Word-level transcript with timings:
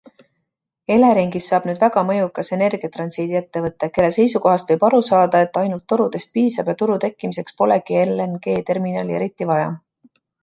Eleringist 0.93 1.49
saab 1.51 1.65
nüüd 1.69 1.81
väga 1.83 2.01
mõjukas 2.05 2.47
energiatransiidi 2.55 3.37
ettevõte, 3.41 3.89
kelle 3.97 4.09
seisukohast 4.15 4.73
võib 4.73 4.85
aru 4.87 5.01
saada, 5.11 5.41
et 5.47 5.59
ainult 5.63 5.85
torudest 5.93 6.33
piisab 6.39 6.71
ja 6.71 6.75
turu 6.79 6.95
tekkimiseks 7.03 7.59
polegi 7.61 7.99
LNG-terminali 8.07 9.19
eriti 9.19 9.49
vaja. 9.53 9.69